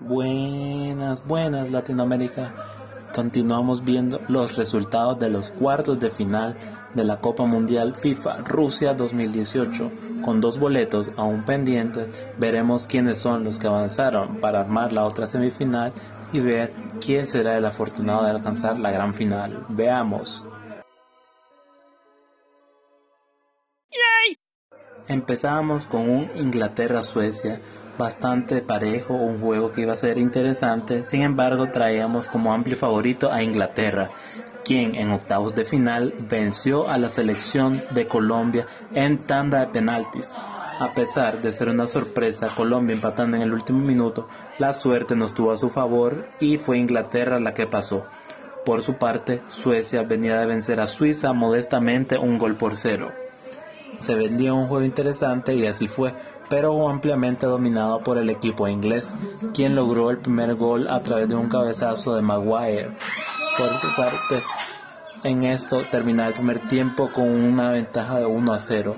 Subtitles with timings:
[0.00, 2.52] Buenas, buenas Latinoamérica.
[3.14, 6.56] Continuamos viendo los resultados de los cuartos de final
[6.94, 9.90] de la Copa Mundial FIFA Rusia 2018.
[10.24, 15.28] Con dos boletos aún pendientes, veremos quiénes son los que avanzaron para armar la otra
[15.28, 15.92] semifinal
[16.32, 19.64] y ver quién será el afortunado de alcanzar la gran final.
[19.68, 20.44] Veamos.
[25.06, 27.60] Empezamos con un Inglaterra-Suecia
[27.98, 33.32] bastante parejo, un juego que iba a ser interesante, sin embargo traíamos como amplio favorito
[33.32, 34.10] a Inglaterra,
[34.64, 40.30] quien en octavos de final venció a la selección de Colombia en tanda de penaltis.
[40.80, 44.26] A pesar de ser una sorpresa, Colombia empatando en el último minuto,
[44.58, 48.06] la suerte nos tuvo a su favor y fue Inglaterra la que pasó.
[48.64, 53.12] Por su parte, Suecia venía de vencer a Suiza modestamente un gol por cero.
[53.98, 56.14] Se vendía un juego interesante y así fue,
[56.48, 59.14] pero ampliamente dominado por el equipo inglés,
[59.54, 62.90] quien logró el primer gol a través de un cabezazo de Maguire.
[63.56, 64.42] Por su parte,
[65.22, 68.96] en esto terminó el primer tiempo con una ventaja de 1 a 0.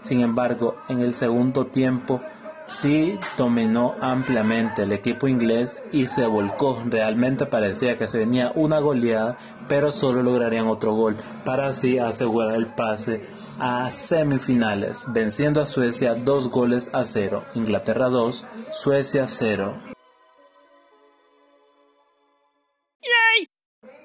[0.00, 2.20] Sin embargo, en el segundo tiempo
[2.68, 6.82] sí dominó ampliamente el equipo inglés y se volcó.
[6.86, 9.36] Realmente parecía que se venía una goleada,
[9.68, 13.26] pero solo lograrían otro gol para así asegurar el pase
[13.58, 17.44] a semifinales, venciendo a Suecia dos goles a cero.
[17.54, 19.74] Inglaterra 2, Suecia 0.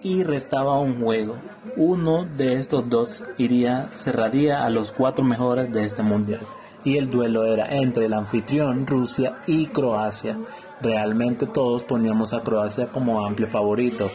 [0.01, 1.37] Y restaba un juego.
[1.77, 6.41] Uno de estos dos iría, cerraría a los cuatro mejores de este mundial.
[6.83, 10.37] Y el duelo era entre el anfitrión Rusia y Croacia.
[10.81, 14.11] Realmente todos poníamos a Croacia como amplio favorito,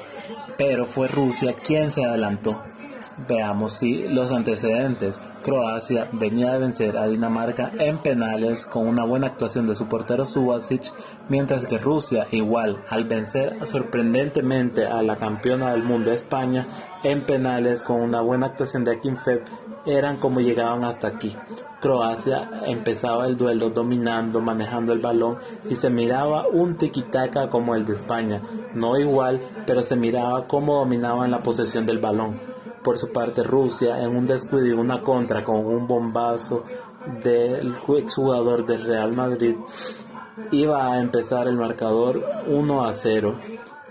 [0.58, 2.62] pero fue Rusia quien se adelantó.
[3.26, 5.18] Veamos si los antecedentes.
[5.42, 10.24] Croacia venía de vencer a Dinamarca en penales con una buena actuación de su portero
[10.24, 10.92] Subasic,
[11.28, 16.68] mientras que Rusia igual al vencer sorprendentemente a la campeona del mundo España
[17.02, 19.42] en penales con una buena actuación de Akinfev
[19.86, 21.34] eran como llegaban hasta aquí.
[21.80, 25.38] Croacia empezaba el duelo dominando, manejando el balón
[25.70, 28.42] y se miraba un tiquitaca como el de España,
[28.74, 32.40] no igual, pero se miraba cómo dominaban la posesión del balón.
[32.82, 36.64] Por su parte, Rusia, en un descuido y una contra con un bombazo
[37.22, 39.56] del exjugador del Real Madrid,
[40.50, 43.38] iba a empezar el marcador 1 a 0.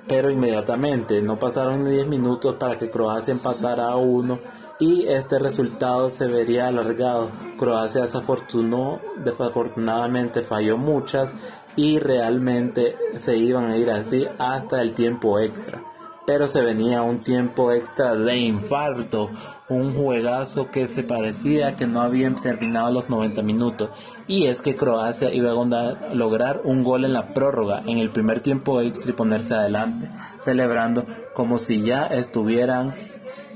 [0.07, 4.39] Pero inmediatamente no pasaron ni 10 minutos para que Croacia empatara a 1
[4.79, 7.31] y este resultado se vería alargado.
[7.57, 11.33] Croacia desafortunó, desafortunadamente falló muchas
[11.75, 15.81] y realmente se iban a ir así hasta el tiempo extra
[16.27, 19.31] pero se venía un tiempo extra de infarto,
[19.69, 23.91] un juegazo que se parecía que no habían terminado los 90 minutos,
[24.27, 28.41] y es que Croacia iba a lograr un gol en la prórroga en el primer
[28.41, 30.09] tiempo extra y ponerse adelante,
[30.43, 32.93] celebrando como si ya estuvieran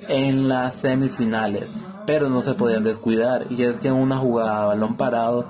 [0.08, 1.72] en las semifinales
[2.06, 5.46] pero no se podían descuidar y es que en una jugada a balón parado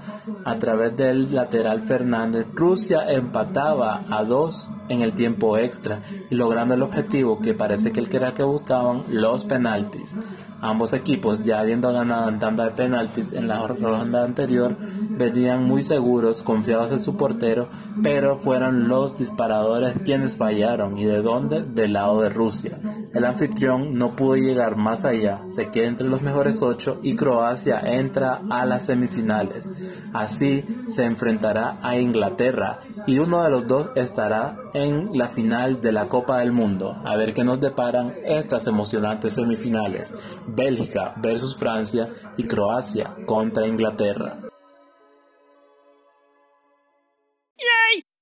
[0.45, 6.73] a través del lateral Fernández Rusia empataba a dos en el tiempo extra y logrando
[6.73, 10.17] el objetivo que parece que el que era que buscaban los penaltis
[10.61, 15.81] Ambos equipos, ya habiendo ganado en tanda de penaltis en la ronda anterior, venían muy
[15.81, 17.69] seguros, confiados en su portero,
[18.03, 20.99] pero fueron los disparadores quienes fallaron.
[20.99, 21.61] ¿Y de dónde?
[21.61, 22.77] Del lado de Rusia.
[23.11, 27.81] El anfitrión no pudo llegar más allá, se queda entre los mejores ocho y Croacia
[27.83, 29.71] entra a las semifinales.
[30.11, 35.91] Así se enfrentará a Inglaterra y uno de los dos estará en la final de
[35.91, 36.97] la Copa del Mundo.
[37.05, 40.13] A ver qué nos deparan estas emocionantes semifinales.
[40.47, 44.50] Bélgica versus Francia y Croacia contra Inglaterra.